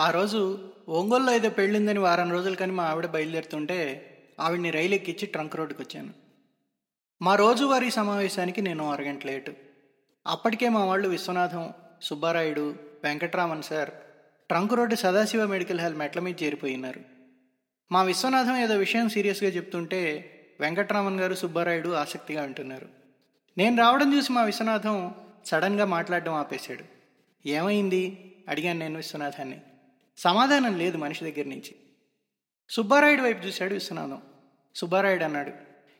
ఆ 0.00 0.10
రోజు 0.10 0.70
ఒంగోలులో 0.88 1.34
ఏదో 1.34 1.50
పెళ్ళిందని 1.50 1.98
వారం 1.98 2.32
రోజులు 2.32 2.54
కానీ 2.54 2.72
మా 2.72 2.84
ఆవిడ 2.84 3.06
బయలుదేరుతుంటే 3.06 3.78
ఆవిడ్ని 4.40 4.70
రైలు 4.70 4.94
ఎక్కించి 4.94 5.26
ట్రంక్ 5.26 5.56
రోడ్డుకి 5.56 5.82
వచ్చాను 5.82 6.10
మా 7.22 7.34
రోజువారీ 7.34 7.90
సమావేశానికి 7.90 8.62
నేను 8.62 8.90
అరగంట 8.90 9.26
లేటు. 9.26 9.52
అప్పటికే 10.26 10.68
మా 10.68 10.84
వాళ్ళు 10.84 11.08
Viswanatham 11.08 11.72
Subbarayudu 12.02 12.74
Venkatraman 13.04 13.62
sir 13.62 13.90
trunk 14.48 14.72
road 14.72 14.94
Sadashiva 14.94 15.46
medical 15.46 15.80
hall 15.80 15.94
మెట్ల 15.94 16.20
మీద 16.20 16.34
చేరిపోయినారు. 16.42 17.00
మా 17.92 18.02
విశ్వనాథం 18.02 18.56
ఏదో 18.56 18.76
విషయం 18.76 19.08
సీరియస్గా 19.08 19.50
చెప్తుంటే 19.50 20.30
వెంకట్రామన్ 20.60 21.20
గారు 21.20 21.34
సుబ్బారాయుడు 21.34 21.88
ఆసక్తిగా 21.88 22.42
అంటున్నారు. 22.42 22.88
నేను 23.58 23.78
రావడం 23.78 24.16
చూసి 24.16 24.32
మా 24.32 24.44
విశ్వనాథం 24.44 25.14
సడన్గా 25.46 25.84
మాట్లాడడం 25.84 26.32
ఆపేశాడు. 26.32 26.84
ఏమైంది? 27.48 28.34
అడిగాను 28.48 28.78
నేను 28.78 28.96
విశ్వనాథాన్ని. 28.96 29.60
సమాధానం 30.16 30.78
లేదు 30.78 30.98
మనిషి 30.98 31.32
దగ్గర 31.32 31.48
నుంచి. 31.48 31.76
సుబ్బారాయుడు 32.70 33.22
వైపు 33.22 33.46
చూశాడు 33.46 33.74
విశ్వనాథం. 33.74 34.22
సుబ్బారాయుడు 34.74 35.24
అన్నాడు 35.24 35.52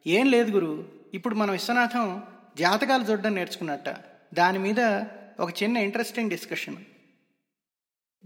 ఏం 0.06 0.26
లేదు 0.26 0.50
గురు 0.50 0.92
ఇప్పుడు 1.14 1.34
మనం 1.34 1.52
విశ్వనాథం 1.52 2.22
జాతకాలు 2.56 3.04
చూడడం 3.04 3.34
నేర్చుకున్నట్ట. 3.34 3.88
దాని 4.34 4.58
మీద 4.58 4.80
ఒక 5.40 5.62
చిన్న 5.62 5.76
ఇంట్రెస్టింగ్ 5.76 6.30
డిస్కషన్ 6.30 6.76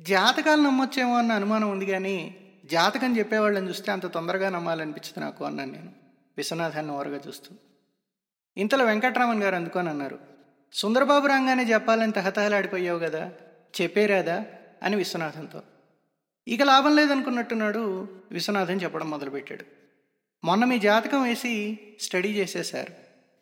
జాతకాలు 0.00 0.62
నమ్మొచ్చేమో 0.62 1.18
అన్న 1.18 1.32
అనుమానం 1.32 1.70
ఉంది 1.70 1.86
కానీ 1.86 2.36
జాతకం 2.64 3.18
చెప్పేవాళ్ళని 3.18 3.68
చూస్తే 3.68 3.92
అంత 3.92 4.06
తొందరగా 4.06 4.50
నమ్మాలనిపించింది 4.50 5.20
నాకు 5.20 5.44
అన్నాను 5.44 5.72
నేను 5.72 5.92
విశ్వనాథాన్ని 6.36 6.92
ఓరగా 6.92 7.20
చూస్తూ. 7.28 7.54
ఇంతలో 8.56 8.84
వెంకట్రామన్ 8.84 9.42
గారు 9.42 9.54
అందుకొని 9.54 9.88
అన్నారు 9.88 10.18
సుందరబాబు 10.72 11.26
రాగానే 11.26 11.62
చెప్పాలని 11.62 12.12
తహతహలాడిపోయావు 12.12 12.98
కదా 12.98 13.32
చెప్పేరాదా? 13.82 14.44
అని 14.82 14.96
విశ్వనాథంతో. 14.96 15.62
ఇక 16.48 16.62
లాభం 16.62 16.96
లేదనుకున్నట్టున్నాడు 16.96 18.08
విశ్వనాథన్ 18.32 18.80
చెప్పడం 18.82 19.10
మొదలుపెట్టాడు. 19.10 19.64
మొన్న 20.44 20.64
మీ 20.64 20.78
జాతకం 20.78 21.22
వేసి 21.22 21.78
స్టడీ 22.00 22.28
చేసేశారు. 22.28 22.92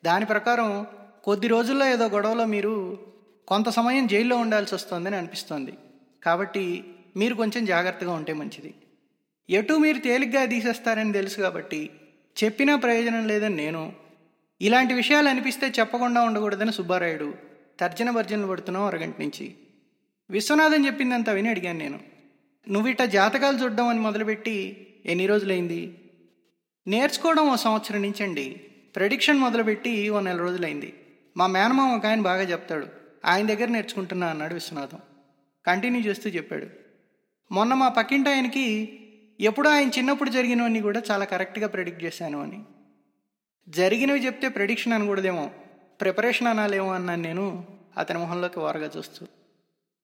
దాని 0.05 0.25
ప్రకారం 0.25 0.87
కొద్ది 1.23 1.47
రోజుల్లో 1.47 1.89
ఏదో 1.89 2.07
గొడవలో 2.07 2.45
మీరు 2.45 2.99
కొంత 3.47 3.69
సమయం 3.69 4.07
జైల్లో 4.07 4.37
ఉండాల్సి 4.37 4.75
వస్తుందని 4.75 5.15
అనిపిస్తోంది. 5.15 5.73
కాబట్టి 6.23 6.83
మీరు 7.17 7.35
కొంచెం 7.35 7.65
జాగ్రత్తగా 7.65 8.11
ఉంటే 8.11 8.33
మంచిది. 8.33 8.73
ఎటు 9.49 9.73
మీరు 9.73 9.97
తేలిగ్గా 9.97 10.45
తీసేస్తారని 10.45 11.13
తెలుసు 11.13 11.37
కాబట్టి 11.37 11.89
చెప్పినా 12.43 12.75
ప్రయోజనం 12.75 13.27
లేదని 13.27 13.55
నేను 13.55 13.93
ఇలాంటి 14.61 14.93
విషయాలు 14.93 15.29
అనిపిస్తే 15.29 15.67
చెప్పకుండా 15.67 16.21
ఉండకూడదని 16.21 16.73
సుబ్బారాయుడు 16.73 17.33
తర్జన 17.79 18.09
భర్జనలు 18.09 18.47
పడుతున్నాం 18.47 18.83
అరగంట 18.83 19.19
నుంచి. 19.19 19.55
విశ్వనాథన్ 20.29 20.85
చెప్పిందంతా 20.85 21.31
విని 21.31 21.49
అడిగాను 21.49 21.79
నేను. 21.79 22.16
నువ్వు 22.69 22.89
ఇట్ట 22.89 23.01
జాతకాలు 23.01 23.57
చూడడం 23.57 23.87
అని 23.87 23.99
మొదలుపెట్టి 23.99 24.87
ఎన్ని 25.05 25.25
రోజులైంది? 25.25 25.97
నేర్చుకోవడం 26.87 27.49
ఓ 27.49 27.55
సంవత్సరం 27.55 28.01
నుంచి 28.01 28.23
అండి 28.23 28.61
ప్రెడిక్షన్ 28.95 29.39
మొదలుపెట్టి 29.39 30.09
ఓ 30.09 30.19
నెల 30.19 30.37
రోజులైంది. 30.37 30.93
మా 31.37 31.47
మేనమామ 31.47 31.95
ఒక 31.95 32.05
ఆయన 32.05 32.21
బాగా 32.21 32.41
చెప్తాడు. 32.41 32.87
ఆయన 33.25 33.47
దగ్గర 33.47 33.67
నేర్చుకుంటున్నా 33.67 34.27
అన్నాడు 34.27 34.53
విశ్వనాథం. 34.53 34.99
కంటిన్యూ 35.67 36.01
చేస్తూ 36.01 36.29
చెప్పాడు. 36.29 36.67
మొన్న 37.51 37.73
మా 37.73 37.87
పక్కింటి 37.87 38.29
ఆయనకి 38.29 38.99
ఎప్పుడూ 39.39 39.69
ఆయన 39.69 39.89
చిన్నప్పుడు 39.89 40.29
జరిగినవన్నీ 40.29 40.81
కూడా 40.81 41.01
చాలా 41.11 41.25
కరెక్ట్గా 41.25 41.67
ప్రెడిక్ట్ 41.67 42.03
చేశాను 42.03 42.41
అని. 42.41 42.63
జరిగినవి 43.69 44.25
చెప్తే 44.25 44.47
ప్రెడిక్షన్ 44.47 44.93
అనకూడదేమో. 44.93 45.51
ప్రిపరేషన్ 46.01 46.47
అనాలేమో 46.47 46.93
అన్నాను 46.93 47.21
నేను. 47.21 47.67
అతని 47.97 48.17
మొహంలోకి 48.17 48.59
వారగా 48.59 48.89
చూస్తూ. 48.97 49.25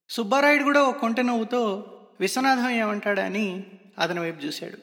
సుబ్బారాయుడు 0.09 0.63
కూడా 0.63 0.81
ఒక 0.83 0.97
కొంటె 0.97 1.21
నవ్వుతో 1.21 1.89
విశ్వనాథం 2.19 2.69
ఏమంటాడా 2.69 3.25
అని 3.25 3.63
అతని 3.99 4.19
వైపు 4.19 4.45
చూశాడు. 4.45 4.77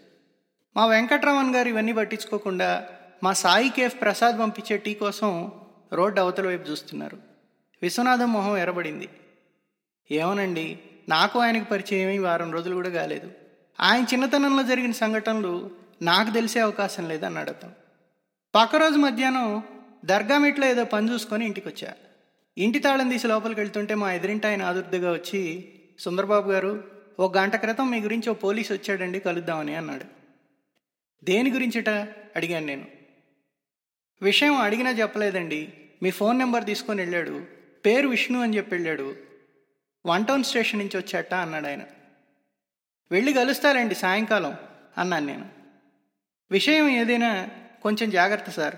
మా 0.76 0.86
వెంకట్రామన్ 0.86 1.54
గారు 1.54 1.68
ఇవన్నీ 1.68 1.92
పట్టించుకోకుండా 1.92 2.88
మా 3.22 3.32
సాయి 3.32 3.68
కేఫ్ 3.68 4.00
ప్రసాద్ 4.00 4.40
పంపించే 4.40 4.76
టీ 4.76 4.94
కోసం 4.94 5.52
రోడ్డు 5.92 6.20
అవతల 6.20 6.46
వైపు 6.46 6.70
చూస్తున్నారు. 6.70 7.18
విశ్వనాథం 7.82 8.32
మొహం 8.32 8.56
ఎరబడింది 8.56 9.08
ఏమోనండి 10.10 10.78
నాకు 11.08 11.38
ఆయనకు 11.38 11.64
పరిచయం 11.64 12.22
వారం 12.22 12.52
రోజులు 12.52 12.74
కూడా 12.74 12.88
కాలేదు. 12.88 13.30
ఆయన 13.80 14.04
చిన్నతనంలో 14.04 14.62
జరిగిన 14.62 14.92
సంఘటనలు 14.92 15.70
నాకు 16.02 16.30
తెలిసే 16.30 16.60
అవకాశం 16.60 17.08
లేదన్నాడు 17.08 17.50
అతను. 17.50 17.72
పక్క 18.54 18.76
రోజు 18.76 18.98
మధ్యాహ్నం 18.98 19.62
దర్గామిట్లో 20.04 20.66
ఏదో 20.66 20.84
పని 20.84 21.12
చూసుకొని 21.12 21.46
ఇంటికి 21.46 21.68
వచ్చా 21.68 21.92
ఇంటి 22.58 22.78
తాళం 22.78 23.08
తీసి 23.08 23.26
లోపలికి 23.26 23.60
వెళ్తుంటే 23.60 23.94
మా 23.94 24.12
ఎదురింటి 24.12 24.46
ఆయన 24.46 24.62
ఆదుర్దిగా 24.62 25.12
వచ్చి 25.12 25.72
సుందరబాబు 25.98 26.50
గారు 26.50 26.84
ఓ 27.20 27.32
గంట 27.32 27.56
క్రితం 27.56 27.90
మీ 27.90 28.00
గురించి 28.00 28.30
ఓ 28.30 28.32
పోలీస్ 28.32 28.72
వచ్చాడండి 28.72 29.20
కలుద్దామని 29.20 29.76
అన్నాడు. 29.76 30.04
దేని 31.24 31.50
గురించిట? 31.50 31.88
అడిగాను 32.36 32.66
నేను. 32.66 32.86
విషయం 34.22 34.54
అడిగినా 34.54 34.90
చెప్పలేదండి. 34.90 35.72
మీ 36.02 36.10
ఫోన్ 36.10 36.38
నెంబర్ 36.38 36.64
తీసుకొని 36.64 37.02
వెళ్ళాడు. 37.02 37.46
పేరు 37.86 38.08
విష్ణు 38.08 38.42
అని 38.42 38.56
చెప్పి 38.56 38.74
వెళ్ళాడు. 38.74 39.16
వన్ 40.06 40.26
టౌన్ 40.26 40.44
స్టేషన్ 40.44 40.80
నుంచి 40.80 40.96
వచ్చాట 40.96 41.34
అన్నాడు 41.34 41.66
ఆయన. 41.66 41.82
వెళ్ళి 43.12 43.32
కలుస్తారండి 43.32 43.94
సాయంకాలం 43.94 44.56
అన్నాను 44.98 45.26
నేను. 45.26 45.48
విషయం 46.50 46.88
ఏదైనా 46.88 47.48
కొంచెం 47.82 48.10
జాగ్రత్త 48.10 48.50
సార్. 48.50 48.74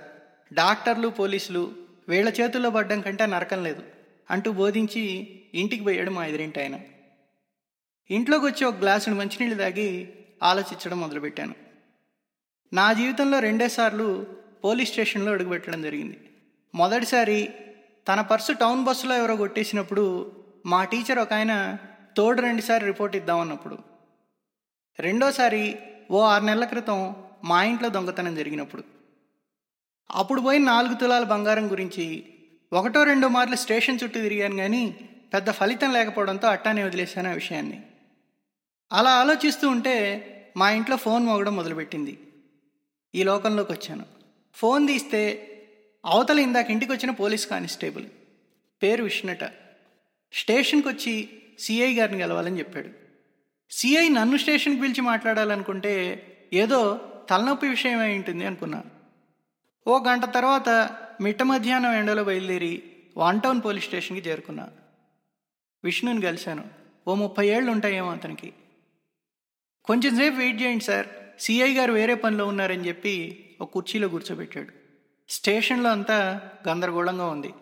డాక్టర్లు 0.54 1.08
పోలీసులు 1.08 1.72
వీళ్ళ 2.08 2.28
చేతుల్లో 2.40 2.70
పడ్డం 2.70 3.00
కంటే 3.00 3.26
నరకం 3.26 3.64
లేదు. 3.64 3.82
అంటూ 4.30 4.52
బోధించి 4.52 5.00
ఇంటికి 5.54 5.82
పోయాడు 5.82 6.10
మా 6.10 6.26
ఎదురింటి 6.26 6.60
ఆయన. 6.60 6.80
ఇంట్లోకి 8.12 8.46
వచ్చి 8.46 8.64
ఒక 8.64 8.74
గ్లాసుడు 8.74 9.14
మంచినీళ్ళు 9.14 9.58
తాగి 9.58 10.12
ఆలోచించడం 10.42 11.00
మొదలుపెట్టాను. 11.00 11.54
నా 12.72 12.92
జీవితంలో 12.92 13.38
రెండేసార్లు 13.38 14.26
పోలీస్ 14.64 14.90
స్టేషన్లో 14.90 15.32
అడుగుపెట్టడం 15.32 15.82
జరిగింది. 15.82 16.20
మొదటిసారి 16.74 17.54
తన 18.08 18.20
పర్సు 18.20 18.52
టౌన్ 18.52 18.84
బస్సులో 18.84 19.16
ఎవరో 19.16 19.36
కొట్టేసినప్పుడు 19.36 20.32
మా 20.66 20.84
టీచర్ 20.84 21.18
ఒక 21.18 21.32
ఆయన 21.32 21.76
తోడు 22.16 22.42
రెండుసారి 22.42 22.84
రిపోర్ట్ 22.84 23.16
ఇద్దామన్నప్పుడు. 23.16 23.78
రెండోసారి 25.00 25.78
ఓ 26.10 26.20
ఆరు 26.20 26.44
నెలల 26.44 26.64
క్రితం 26.64 27.16
మా 27.44 27.64
ఇంట్లో 27.64 27.88
దొంగతనం 27.88 28.34
జరిగినప్పుడు. 28.34 28.82
అప్పుడు 30.10 30.40
పోయిన 30.40 30.64
నాలుగు 30.64 30.94
తులాల 30.94 31.24
బంగారం 31.24 31.70
గురించి 31.70 32.24
ఒకటో 32.72 33.02
రెండో 33.02 33.28
మార్లు 33.28 33.56
స్టేషన్ 33.56 33.98
చుట్టూ 34.04 34.20
తిరిగాను 34.20 34.56
కానీ 34.56 34.96
పెద్ద 35.34 35.50
ఫలితం 35.50 35.92
లేకపోవడంతో 35.92 36.48
అట్టానే 36.48 36.84
వదిలేశాను 36.84 37.30
ఆ 37.30 37.32
విషయాన్ని. 37.32 37.82
అలా 38.92 39.10
ఆలోచిస్తూ 39.10 39.68
ఉంటే 39.68 40.28
మా 40.56 40.70
ఇంట్లో 40.70 40.96
ఫోన్ 40.96 41.26
మోగడం 41.26 41.56
మొదలుపెట్టింది. 41.56 42.18
ఈ 43.14 43.22
లోకంలోకి 43.22 43.72
వచ్చాను. 43.72 44.04
ఫోన్ 44.54 44.86
తీస్తే 44.86 45.48
అవతల 46.06 46.38
ఇందాక 46.38 46.70
ఇంటికి 46.70 46.92
వచ్చిన 46.92 47.10
పోలీస్ 47.10 47.46
కానిస్టేబుల్ 47.46 48.06
పేరు 48.82 49.02
విష్ణుట. 49.02 49.50
స్టేషన్కి 50.32 50.88
వచ్చి 50.88 51.28
సిఐ 51.58 51.94
గారిని 51.94 52.18
కలవాలని 52.18 52.58
చెప్పాడు. 52.58 52.88
సిఐ 53.70 54.08
నన్ను 54.08 54.36
స్టేషన్కి 54.36 54.80
పిలిచి 54.80 55.00
మాట్లాడాలనుకుంటే 55.00 56.26
ఏదో 56.52 57.00
తలనొప్పి 57.30 57.68
విషయం 57.68 57.98
అయి 57.98 58.16
ఉంటుంది 58.16 58.46
అనుకున్నా. 58.46 58.84
ఓ 59.86 59.98
గంట 59.98 60.24
తర్వాత 60.24 60.90
మిట్ట 61.20 61.42
మధ్యాహ్నం 61.42 61.92
ఎండలో 61.92 62.24
బయలుదేరి 62.24 62.82
వన్ 63.16 63.40
టౌన్ 63.40 63.60
పోలీస్ 63.64 63.84
స్టేషన్కి 63.84 64.28
చేరుకున్నా. 64.28 64.68
విష్ణుని 65.84 66.20
కలిశాను. 66.20 66.64
ఓ 67.08 67.14
ముప్పై 67.14 67.48
ఏళ్ళు 67.48 67.72
ఉంటాయేమో 67.72 68.10
అతనికి. 68.10 68.52
కొంచెం 69.84 70.16
సేపు 70.16 70.36
వెయిట్ 70.36 70.62
చేయండి 70.62 70.84
సార్. 70.84 71.06
సిఐ 71.40 71.74
గారు 71.74 71.92
వేరే 71.92 72.14
పనిలో 72.14 72.46
ఉన్నారని 72.46 72.88
చెప్పి 72.88 73.44
ఒక 73.60 73.70
కుర్చీలో 73.70 74.08
కూర్చోబెట్టాడు. 74.08 74.68
స్టేషన్లో 75.28 75.90
అంతా 75.90 76.40
గందరగోళంగా 76.68 77.26
ఉంది. 77.26 77.54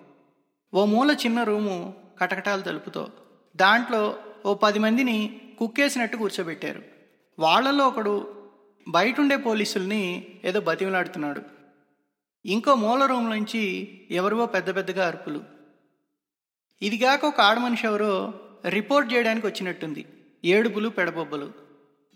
ఓ 0.75 0.85
మూల 0.85 1.17
చిన్న 1.27 1.43
రూము 1.43 1.95
కటకటాలు 2.21 2.63
తలుపుతో. 2.63 3.09
దాంట్లో 3.57 4.19
ఓ 4.47 4.55
పది 4.55 4.79
మందిని 4.79 5.41
కుక్కేసినట్టు 5.59 6.17
కూర్చోబెట్టారు. 6.17 6.83
వాళ్ళలో 7.39 7.89
ఒకడు 7.89 8.45
బయట 8.89 9.21
ఉండే 9.21 9.37
పోలీసుల్ని 9.37 10.27
ఏదో 10.45 10.61
బతిమలాడుతున్నాడు. 10.61 11.43
ఇంకో 12.47 12.75
మూల 12.75 13.07
రూమ్ 13.07 13.31
నుంచి 13.31 13.89
ఎవరివో 14.11 14.47
పెద్ద 14.47 14.77
పెద్దగా 14.77 15.07
అరుపులు. 15.07 15.45
ఇదిగాక 16.83 17.25
ఒక 17.25 17.41
ఆడమనిషి 17.41 17.87
ఎవరో 17.87 18.35
రిపోర్ట్ 18.69 19.15
చేయడానికి 19.15 19.47
వచ్చినట్టుంది. 19.47 20.07
ఏడుపులు 20.45 20.89
పెడబొబ్బలు. 20.89 21.60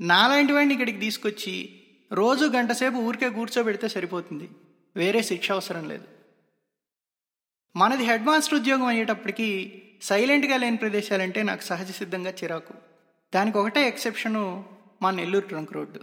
నాలాంటి 0.00 0.52
వాడిని 0.52 0.74
ఇక్కడికి 0.74 0.98
తీసుకొచ్చి 0.98 1.82
రోజు 2.12 2.44
గంటసేపు 2.44 2.96
ఊరికే 2.96 3.28
కూర్చోబెడితే 3.28 3.88
సరిపోతుంది. 3.88 4.50
వేరే 4.96 5.22
శిక్ష 5.22 5.52
అవసరం 5.52 5.88
లేదు. 5.88 6.04
మనది 7.76 8.04
హెడ్ 8.04 8.24
మాస్టర్ 8.24 8.54
ఉద్యోగం 8.54 8.84
అయ్యేటప్పటికీ 8.84 9.82
సైలెంట్గా 10.02 10.56
లేని 10.56 10.76
ప్రదేశాలంటే 10.76 11.42
నాకు 11.42 11.62
సహజ 11.62 11.90
సిద్ధంగా 11.90 12.30
చిరాకు. 12.30 12.74
దానికి 13.34 13.58
ఒకటే 13.58 13.88
ఎక్సెప్షను 13.88 14.64
మా 15.02 15.10
నెల్లూరు 15.10 15.46
ట్రంక్ 15.46 15.72
రోడ్డు. 15.72 16.00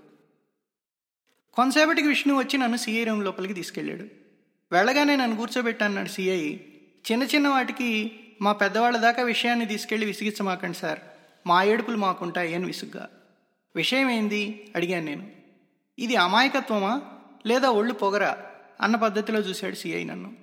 కొంతసేపటికి 1.53 2.07
విష్ణు 2.07 2.37
వచ్చి 2.37 2.57
నన్ను 2.57 2.77
సిఐ 2.77 3.03
రూమ్ 3.03 3.23
లోపలికి 3.23 3.53
తీసుకెళ్ళాడు. 3.53 4.03
వెళ్ళగానే 4.71 5.15
నన్ను 5.15 5.37
కూర్చోబెట్టాను 5.37 6.05
సిఐ. 6.05 6.55
చిన్న 7.11 7.23
చిన్న 7.23 7.47
వాటికి 7.47 8.19
మా 8.41 8.51
పెద్దవాళ్ళ 8.51 8.97
దాకా 8.97 9.23
విషయాన్ని 9.23 9.65
తీసుకెళ్ళి 9.65 10.07
విసిగించమాకండి 10.07 10.77
సార్. 10.77 10.99
మా 11.47 11.63
ఏడుపులు 11.63 11.97
మాకుంటాయి 11.97 12.55
అని 12.55 12.65
విసుగ్గా. 12.65 13.09
విషయం 13.75 14.09
ఏంది 14.09 14.71
అడిగాను 14.75 15.05
నేను. 15.05 15.27
ఇది 15.99 16.15
అమాయకత్వమా? 16.15 17.01
లేదా 17.45 17.69
ఒళ్ళు 17.69 17.93
పొగరా? 17.93 18.37
అన్న 18.81 18.95
పద్ధతిలో 18.95 19.39
చూశాడు 19.39 19.75
సిఐ 19.75 20.03
నన్ను. 20.03 20.33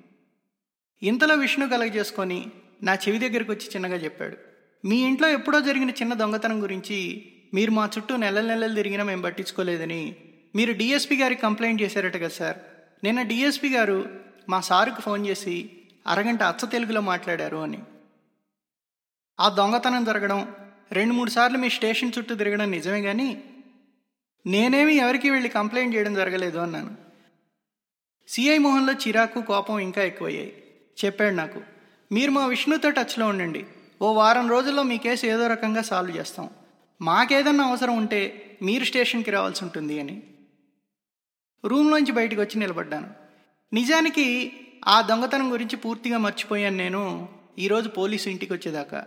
ఇంతలో 1.03 1.35
విష్ణు 1.35 1.69
కలగజేసుకొని 1.69 2.47
నా 2.83 2.95
చెవి 2.95 3.19
దగ్గరికి 3.19 3.51
వచ్చి 3.51 3.71
చిన్నగా 3.71 3.97
చెప్పాడు. 3.97 4.37
మీ 4.85 4.97
ఇంట్లో 4.97 5.29
ఎప్పుడో 5.29 5.61
జరిగిన 5.61 5.91
చిన్న 5.91 6.15
దొంగతనం 6.15 6.63
గురించి 6.63 7.33
మీరు 7.55 7.71
మా 7.71 7.91
చుట్టూ 7.99 8.17
నెలల 8.17 8.47
నెలలు 8.47 8.75
తిరిగినా 8.75 9.05
మేము 9.05 9.23
పట్టించుకోలేదని 9.23 10.17
మీరు 10.57 10.73
డిఎస్పి 10.73 11.17
గారికి 11.17 11.41
కంప్లైంట్ 11.41 11.83
చేశారట 11.83 12.17
కదా 12.17 12.29
సార్. 12.29 12.57
నిన్న 13.05 13.23
డిఎస్పి 13.23 13.69
గారు 13.69 14.21
మా 14.49 14.61
సారుకు 14.61 15.01
ఫోన్ 15.01 15.27
చేసి 15.27 15.71
అరగంట 16.07 16.43
అచ్చ 16.43 16.69
తెలుగులో 16.69 17.01
మాట్లాడారు 17.01 17.57
అని. 17.57 17.79
ఆ 19.41 19.49
దొంగతనం 19.49 20.05
జరగడం 20.05 20.55
రెండు 20.93 21.15
మూడు 21.15 21.31
సార్లు 21.31 21.59
మీ 21.59 21.71
స్టేషన్ 21.71 22.13
చుట్టూ 22.19 22.35
తిరగడం 22.35 22.71
నిజమే 22.71 23.03
కానీ 23.03 23.45
నేనేమి 24.47 24.95
ఎవరికి 24.95 25.31
వెళ్ళి 25.31 25.49
కంప్లైంట్ 25.49 25.97
చేయడం 25.97 26.15
జరగలేదు 26.15 26.59
అన్నాను. 26.59 26.97
సిఐ 28.29 28.59
మోహన్లో 28.59 28.93
చిరాకు 28.93 29.43
కోపం 29.43 29.79
ఇంకా 29.79 30.03
ఎక్కువయ్యాయి. 30.03 30.63
చెప్పాడు 31.05 31.35
నాకు 31.35 31.61
మీరు 32.13 32.31
మా 32.31 32.47
విష్ణుతో 32.47 32.91
టచ్లో 32.91 33.27
ఉండండి. 33.27 33.67
ఓ 34.03 34.13
వారం 34.13 34.51
రోజుల్లో 34.51 34.83
మీ 34.83 34.99
కేసు 34.99 35.27
ఏదో 35.27 35.47
రకంగా 35.47 35.83
సాల్వ్ 35.83 36.17
చేస్తాం. 36.17 36.51
మాకేదన్నా 37.03 37.65
అవసరం 37.65 37.97
ఉంటే 37.97 38.57
మీరు 38.63 38.85
స్టేషన్కి 38.85 39.31
రావాల్సి 39.31 39.65
ఉంటుంది 39.65 40.01
అని. 40.01 40.23
రూమ్లోంచి 41.65 42.13
బయటకు 42.13 42.41
వచ్చి 42.41 42.59
నిలబడ్డాను. 42.59 43.11
నిజానికి 43.73 44.53
ఆ 44.89 45.01
దొంగతనం 45.01 45.53
గురించి 45.53 45.77
పూర్తిగా 45.77 46.19
మర్చిపోయాను 46.19 46.77
నేను. 46.77 47.29
ఈరోజు 47.59 47.89
పోలీసు 47.89 48.29
ఇంటికి 48.29 48.53
వచ్చేదాకా. 48.53 49.07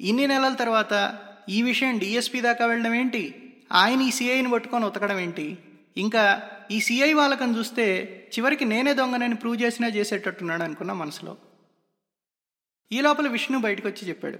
ఇన్ని 0.00 0.26
నెలల 0.26 0.54
తర్వాత 0.54 1.18
ఈ 1.48 1.62
విషయం 1.62 1.98
డిఎస్పీ 1.98 2.40
దాకా 2.40 2.66
వెళ్ళడం 2.66 2.94
ఏంటి? 2.94 3.52
ఆయన 3.72 4.00
ఈ 4.00 4.10
సిఐని 4.10 4.50
పట్టుకొని 4.50 4.84
ఉతకడం 4.84 5.18
ఏంటి? 5.18 5.58
ఇంకా 5.96 6.50
ఈ 6.70 6.80
సిఐ 6.80 7.12
వాళ్ళకని 7.12 7.58
చూస్తే 7.58 7.86
చివరికి 8.38 8.64
నేనే 8.64 8.94
దొంగనని 8.94 9.34
ప్రూవ్ 9.34 9.62
చేసినా 9.62 9.88
చేసేటట్టున్నాడు 9.88 10.62
అనుకున్నా 10.62 10.94
మనసులో. 10.94 11.36
ఈ 12.92 13.00
లోపల 13.00 13.28
విష్ణు 13.28 13.58
బయటకు 13.58 13.88
వచ్చి 13.88 14.08
చెప్పాడు 14.08 14.38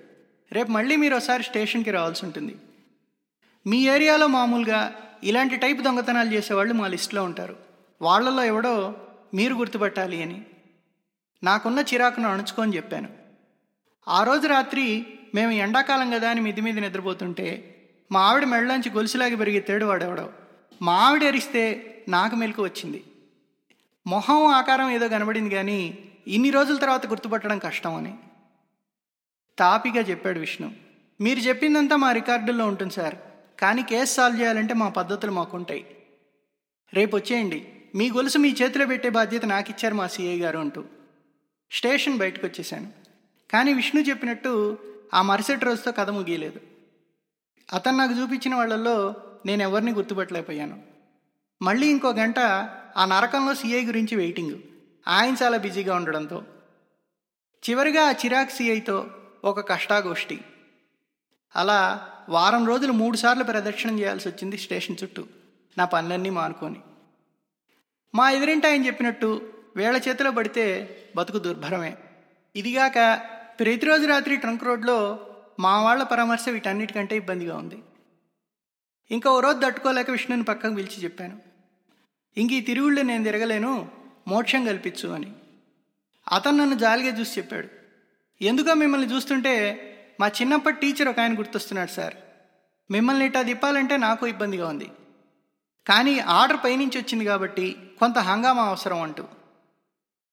రేపు 0.52 0.70
మళ్ళీ 0.70 0.96
మీరు 0.96 1.16
ఒకసారి 1.16 1.42
స్టేషన్కి 1.42 1.90
రావాల్సి 1.90 2.26
ఉంటుంది. 2.26 2.56
మీ 3.66 3.88
ఏరియాలో 3.88 4.26
మామూలుగా 4.26 4.94
ఇలాంటి 5.24 5.56
టైప్ 5.56 5.82
దొంగతనాలు 5.82 6.32
చేసేవాళ్ళు 6.32 6.74
మా 6.74 6.86
లిస్టులో 6.86 7.24
ఉంటారు. 7.24 7.56
వాళ్ళలో 8.02 8.44
ఎవడో 8.44 8.94
మీరు 9.34 9.54
గుర్తుపట్టాలి 9.54 10.22
అని. 10.22 10.44
నాకున్న 11.42 11.78
చిరాకును 11.80 12.28
అణుచుకొని 12.28 12.76
చెప్పాను. 12.76 13.08
ఆ 14.08 14.24
రోజు 14.24 14.46
రాత్రి 14.48 15.06
మేము 15.34 15.50
ఎండాకాలం 15.50 16.10
కదా 16.10 16.30
అని 16.30 16.40
మిద్ది 16.40 16.60
మీద 16.60 16.78
నిద్రపోతుంటే 16.78 17.74
మా 18.12 18.20
ఆవిడ 18.20 18.44
మెడలోంచి 18.44 18.90
గొలుసులాగి 18.90 19.36
పెరిగెత్తాడు 19.36 19.84
వాడెవడో. 19.84 20.32
మా 20.82 20.92
ఆవిడ 20.92 21.22
ఎరిస్తే 21.22 21.88
నాకు 22.08 22.36
మెలకు 22.36 22.62
వచ్చింది. 22.62 23.04
మొహం 24.06 24.46
ఆకారం 24.46 24.90
ఏదో 24.90 25.08
కనబడింది 25.08 25.54
కానీ 25.54 25.98
ఇన్ని 26.26 26.50
రోజుల 26.50 26.76
తర్వాత 26.76 27.06
గుర్తుపట్టడం 27.06 27.58
కష్టం 27.58 27.94
అని. 27.94 28.14
తాపిగా 29.58 30.00
చెప్పాడు 30.00 30.38
విష్ణు. 30.38 30.72
మీరు 31.20 31.40
చెప్పిందంతా 31.40 31.96
మా 31.96 32.12
రికార్డుల్లో 32.12 32.66
ఉంటుంది 32.66 32.94
సార్. 32.94 33.14
కానీ 33.58 33.82
కేసు 33.82 34.14
సాల్వ్ 34.14 34.40
చేయాలంటే 34.40 34.74
మా 34.74 34.88
పద్ధతులు 34.88 35.32
మాకుంటాయి. 35.32 35.86
రేపు 36.94 37.16
వచ్చేయండి. 37.16 37.68
మీ 37.94 38.10
గొలుసు 38.10 38.38
మీ 38.38 38.56
చేతిలో 38.62 38.86
పెట్టే 38.86 39.08
బాధ్యత 39.08 39.44
నాకు 39.44 39.70
ఇచ్చారు 39.70 39.94
మా 39.94 40.06
సిఐ 40.06 40.38
గారు 40.38 40.58
అంటూ. 40.58 40.84
స్టేషన్ 41.70 42.18
బయటకు 42.18 42.46
వచ్చేసాను 42.46 42.92
కానీ 43.52 43.72
విష్ణు 43.72 44.00
చెప్పినట్టు 44.00 44.78
ఆ 45.14 45.22
మరుసటి 45.22 45.64
రోజుతో 45.64 45.92
కథ 45.92 46.10
ముగియలేదు. 46.10 46.60
అతను 47.72 47.96
నాకు 47.96 48.12
చూపించిన 48.12 48.54
వాళ్ళల్లో 48.54 49.14
నేను 49.46 49.62
ఎవరిని 49.62 49.92
గుర్తుపట్టలేకపోయాను. 49.92 50.82
మళ్ళీ 51.62 51.90
ఇంకో 51.90 52.10
గంట 52.10 52.38
ఆ 52.96 53.04
నరకంలో 53.04 53.54
సిఐ 53.54 53.84
గురించి 53.84 54.16
వెయిటింగ్. 54.16 54.58
ఆయన 55.08 55.36
చాలా 55.42 55.56
బిజీగా 55.56 55.94
ఉండడంతో. 55.94 56.42
చివరిగా 57.70 58.02
ఆ 58.02 58.10
చిరాక్ 58.10 58.50
సిఐతో 58.50 59.10
ఒక 59.44 59.68
కష్టాగోష్ఠి. 59.68 60.40
అలా 61.56 62.08
వారం 62.28 62.66
రోజులు 62.66 62.92
మూడుసార్లు 62.92 63.44
ప్రదక్షిణం 63.44 64.00
చేయాల్సి 64.00 64.28
వచ్చింది 64.28 64.58
స్టేషన్ 64.58 64.96
చుట్టూ. 65.02 65.26
నా 65.78 65.84
పనులన్నీ 65.84 66.30
మానుకొని. 66.30 66.80
మా 68.14 68.30
ఎదురింటి 68.30 68.66
ఆయన 68.66 68.86
చెప్పినట్టు 68.86 69.52
వేళ 69.76 69.96
చేతిలో 69.96 70.30
పడితే 70.30 70.96
బతుకు 71.16 71.38
దుర్భరమే. 71.38 71.96
ఇదిగాక 72.56 73.20
ప్రతిరోజు 73.58 74.06
రాత్రి 74.06 74.36
ట్రంక్ 74.36 74.64
రోడ్లో 74.64 75.26
మా 75.60 75.82
వాళ్ళ 75.82 76.02
పరామర్శ 76.02 76.48
వీటన్నిటికంటే 76.48 77.16
ఇబ్బందిగా 77.16 77.56
ఉంది. 77.56 77.78
ఇంకా 79.10 79.30
ఓ 79.30 79.40
రోజు 79.40 79.58
తట్టుకోలేక 79.58 80.10
విష్ణుని 80.10 80.44
పక్కకు 80.44 80.74
పిలిచి 80.74 81.04
చెప్పాను. 81.04 81.38
ఇంక 82.36 82.52
ఈ 82.52 82.60
తిరుగుళ్ళు 82.60 83.00
నేను 83.00 83.24
తిరగలేను 83.24 83.90
మోక్షం 84.28 84.64
కల్పించు 84.64 85.08
అని. 85.08 85.32
అతను 86.32 86.56
నన్ను 86.56 86.74
జాలిగా 86.74 87.20
చూసి 87.20 87.40
చెప్పాడు. 87.40 87.68
ఎందుకో 88.44 88.74
మిమ్మల్ని 88.74 89.12
చూస్తుంటే 89.12 89.54
మా 90.20 90.28
చిన్నప్పటి 90.28 90.80
టీచర్ 90.80 91.08
ఒక 91.08 91.20
ఆయన 91.20 91.38
గుర్తొస్తున్నాడు 91.38 91.90
సార్. 91.90 92.14
మిమ్మల్ని 92.90 93.24
ఇట్టా 93.24 93.42
తిప్పాలంటే 93.42 93.96
నాకు 93.96 94.26
ఇబ్బందిగా 94.26 94.68
ఉంది. 94.68 94.90
కానీ 95.86 96.18
ఆర్డర్ 96.18 96.64
పైనుంచి 96.64 96.98
వచ్చింది 96.98 97.24
కాబట్టి 97.24 97.76
కొంత 98.00 98.18
హంగామా 98.18 98.62
అవసరం 98.62 99.02
అంటూ. 99.02 99.24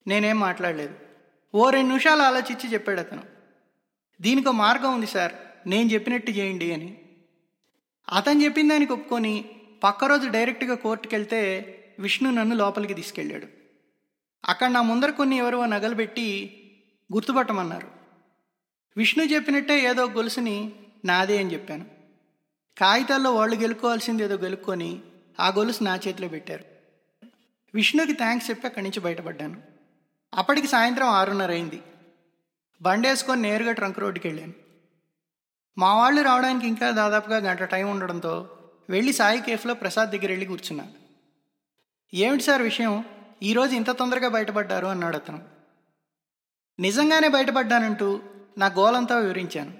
నేనేం 0.07 0.39
మాట్లాడలేదు. 0.39 1.08
ఓ 1.55 1.69
రెండు 1.69 1.87
నిమిషాలు 1.87 2.21
ఆలోచించి 2.21 2.73
చెప్పాడు 2.73 2.99
అతను. 2.99 3.23
దీనికో 4.21 4.51
మార్గం 4.51 4.93
ఉంది 4.93 5.07
సార్ 5.07 5.31
నేను 5.67 5.89
చెప్పినట్టు 5.89 6.31
చేయండి 6.31 6.73
అని. 6.73 7.01
అతను 8.09 8.43
చెప్పిన 8.43 8.69
దానికి 8.69 8.93
ఒప్పుకొని 8.93 9.45
పక్క 9.83 10.05
రోజు 10.05 10.27
డైరెక్ట్గా 10.27 10.75
కోర్టుకు 10.75 11.15
వెళ్తే 11.15 11.39
విష్ణు 11.99 12.31
నన్ను 12.31 12.55
లోపలికి 12.55 12.93
తీసుకెళ్ళాడు. 12.93 13.47
అక్కడ 14.45 14.69
నా 14.69 14.81
ముందర 14.81 15.09
కొన్ని 15.09 15.37
ఎవరో 15.37 15.65
నగలు 15.65 15.95
పెట్టి 15.95 16.27
గుర్తుపట్టమన్నారు. 17.13 17.87
విష్ణు 18.97 19.23
చెప్పినట్టే 19.23 19.79
ఏదో 19.79 20.05
గొలుసుని 20.05 20.71
నాదే 21.05 21.37
అని 21.37 21.53
చెప్పాను. 21.53 21.85
కాగితాల్లో 22.77 23.35
వాళ్ళు 23.35 23.55
గెలుక్కోవాల్సింది 23.55 24.23
ఏదో 24.23 24.37
గెలుక్కొని 24.37 25.01
ఆ 25.39 25.49
గొలుసు 25.49 25.83
నా 25.83 25.95
చేతిలో 25.95 26.27
పెట్టారు. 26.27 26.63
విష్ణుకి 27.73 28.13
థ్యాంక్స్ 28.13 28.49
చెప్పి 28.49 28.67
అక్కడి 28.67 28.83
నుంచి 28.83 28.99
బయటపడ్డాను. 28.99 29.68
అప్పటికి 30.33 30.67
సాయంత్రం 30.67 31.07
ఆరున్నర 31.07 31.51
అయింది. 31.51 31.81
బండేసుకొని 32.81 33.41
నేరుగా 33.41 33.71
ట్రంక్ 33.71 33.99
రోడ్డుకి 33.99 34.27
వెళ్ళాను 34.27 34.53
మా 35.77 35.95
వాళ్ళు 35.95 36.21
రావడానికి 36.21 36.67
ఇంకా 36.67 36.91
దాదాపుగా 36.91 37.37
గంట 37.37 37.63
టైం 37.63 37.91
ఉండడంతో 37.91 38.57
వెళ్ళి 38.89 39.13
సాయి 39.13 39.41
కేఫ్లో 39.41 39.73
ప్రసాద్ 39.73 40.11
దగ్గర 40.11 40.27
వెళ్ళి 40.27 40.45
కూర్చున్నా. 40.45 40.87
ఏమిటి 42.13 42.43
సార్ 42.43 42.61
విషయం? 42.61 43.05
ఈరోజు 43.43 43.75
ఇంత 43.75 43.89
తొందరగా 43.89 44.27
బయటపడ్డారు 44.27 44.87
అన్నాడు 44.87 45.17
అతను. 45.17 45.41
నిజంగానే 46.79 47.27
బయటపడ్డానంటూ 47.27 48.19
నా 48.57 48.67
గోలంతా 48.67 49.17
వివరించాను. 49.17 49.71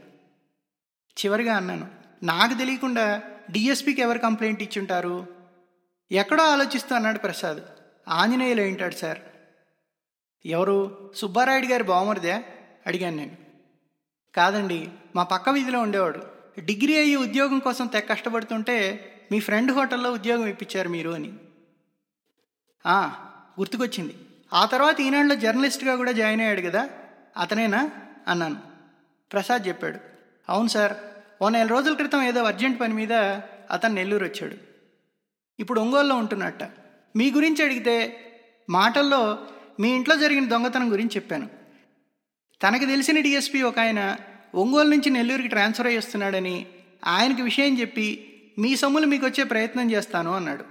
చివరిగా 1.17 1.57
అన్నాను 1.57 1.87
నాకు 2.23 2.53
తెలియకుండా 2.53 3.21
డిఎస్పీకి 3.51 4.01
ఎవరు 4.01 4.19
కంప్లైంట్ 4.19 4.63
ఇచ్చుంటారు? 4.63 5.25
ఎక్కడో 6.11 6.43
ఆలోచిస్తూ 6.43 6.95
అన్నాడు 6.95 7.19
ప్రసాద్. 7.19 7.59
ఆంజనేయులు 8.09 8.61
ఏంటాడు 8.61 8.95
సార్? 8.95 9.19
ఎవరు? 10.45 11.11
సుబ్బారాయుడు 11.15 11.65
గారి 11.65 11.83
బావమరిదే? 11.83 12.33
అడిగాను 12.87 13.15
నేను. 13.15 13.37
కాదండి 14.35 14.89
మా 15.15 15.23
పక్క 15.23 15.49
వీధిలో 15.49 15.79
ఉండేవాడు. 15.79 16.19
డిగ్రీ 16.59 16.97
అయ్యి 16.97 17.15
ఉద్యోగం 17.15 17.59
కోసం 17.59 17.87
తెగ 17.87 17.99
కష్టపడుతుంటే 17.99 19.05
మీ 19.31 19.39
ఫ్రెండ్ 19.39 19.71
హోటల్లో 19.71 20.11
ఉద్యోగం 20.11 20.47
ఇప్పించారు 20.47 20.89
మీరు 20.89 21.09
అని. 21.09 21.33
గుర్తుకొచ్చింది. 23.59 24.15
ఆ 24.53 24.65
తర్వాత 24.65 25.01
ఈనాడులో 25.01 25.35
జర్నలిస్ట్గా 25.35 25.95
కూడా 25.95 26.11
జాయిన్ 26.11 26.41
అయ్యాడు 26.41 26.61
కదా? 26.61 26.89
అతనేనా? 27.37 27.91
అన్నాను. 28.27 28.57
ప్రసాద్ 29.31 29.67
చెప్పాడు. 29.67 29.99
అవును 30.49 30.67
సార్. 30.67 30.93
ఓ 31.41 31.49
నెల 31.49 31.67
రోజుల 31.67 31.95
క్రితం 31.95 32.23
ఏదో 32.23 32.43
అర్జెంట్ 32.43 32.81
పని 32.81 32.93
మీద 32.93 33.13
అతను 33.71 33.93
నెల్లూరు 33.93 34.25
వచ్చాడు. 34.25 34.55
ఇప్పుడు 35.59 35.81
ఒంగోలులో 35.81 36.15
ఉంటున్నట్ట. 36.15 36.63
మీ 37.15 37.31
గురించి 37.31 37.65
అడిగితే 37.65 38.25
మాటల్లో 38.69 39.37
మీ 39.79 39.89
ఇంట్లో 39.89 40.17
జరిగిన 40.17 40.45
దొంగతనం 40.45 40.91
గురించి 40.91 41.11
చెప్పాను. 41.15 41.49
తనకు 42.63 42.85
తెలిసిన 42.85 43.19
డిఎస్పీ 43.19 43.61
ఒక 43.61 43.79
ఆయన 43.79 44.17
ఒంగోలు 44.55 44.89
నుంచి 44.89 45.09
నెల్లూరుకి 45.09 45.47
ట్రాన్స్ఫర్ 45.47 45.87
అయ్యి 45.87 45.97
వస్తున్నాడని 45.97 46.65
ఆయనకి 47.05 47.41
విషయం 47.41 47.79
చెప్పి 47.79 48.33
మీ 48.59 48.75
సొమ్ములు 48.75 49.05
మీకు 49.05 49.25
వచ్చే 49.25 49.43
ప్రయత్నం 49.43 49.91
చేస్తాను 49.91 50.35
అన్నాడు. 50.35 50.65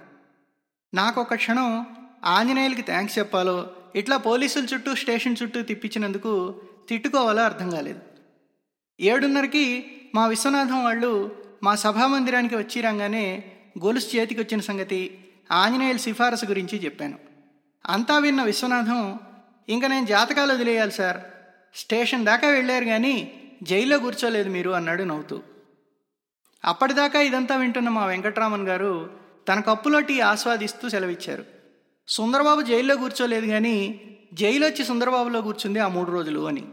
నాకు 0.95 1.21
ఒక 1.21 1.35
క్షణం 1.35 1.87
ఆంజనేయులకి 2.25 2.83
థ్యాంక్స్ 2.83 3.19
చెప్పాలో 3.19 3.71
ఇట్లా 3.97 4.17
పోలీసుల 4.17 4.67
చుట్టూ 4.75 4.95
స్టేషన్ 4.95 5.37
చుట్టూ 5.43 5.63
తిప్పించినందుకు 5.63 6.63
తిట్టుకోవాలో 6.89 7.45
అర్థం 7.45 7.71
కాలేదు. 7.71 8.01
ఏడున్నరకి 9.01 9.85
మా 10.15 10.27
విశ్వనాథం 10.27 10.85
వాళ్ళు 10.85 11.37
మా 11.63 11.75
సభామందిరానికి 11.75 12.57
వచ్చి 12.57 12.81
రాగానే 12.81 13.45
గొలుసు 13.85 14.17
చేతికి 14.17 14.41
వచ్చిన 14.41 14.61
సంగతి 14.61 15.19
ఆంజనేయుల 15.53 15.97
సిఫారసు 15.97 16.47
గురించి 16.47 16.85
చెప్పాను. 16.85 17.28
అంతా 17.87 18.19
విన్న 18.19 18.43
విశ్వనాథం 18.43 19.19
ఇంకా 19.69 19.89
నేను 19.89 20.07
జాతకాలు 20.07 20.53
వదిలేయాలి 20.53 20.93
సార్. 20.93 21.17
స్టేషన్ 21.75 22.27
దాకా 22.27 22.49
వెళ్ళారు 22.49 22.85
కానీ 22.85 23.33
జైల్లో 23.63 23.99
కూర్చోలేదు 23.99 24.49
మీరు 24.49 24.71
అన్నాడు 24.71 25.03
నవ్వుతూ. 25.03 25.43
అప్పటిదాకా 26.65 27.21
ఇదంతా 27.21 27.57
వింటున్న 27.57 27.89
మా 27.89 28.07
వెంకట్రామన్ 28.07 28.69
గారు 28.69 29.11
తన 29.49 29.61
కప్పులో 29.61 30.01
టీ 30.01 30.21
ఆస్వాదిస్తూ 30.21 30.89
సెలవిచ్చారు. 30.89 31.45
సుందరబాబు 32.09 32.63
జైల్లో 32.63 32.97
కూర్చోలేదు 32.97 33.47
కానీ 33.47 34.01
జైలు 34.35 34.67
వచ్చి 34.67 34.85
సుందరబాబులో 34.85 35.43
కూర్చుంది 35.43 35.79
ఆ 35.79 35.89
మూడు 35.89 36.11
రోజులు 36.11 36.49
అని. 36.49 36.65